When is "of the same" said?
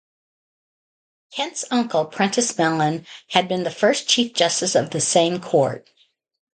4.73-5.39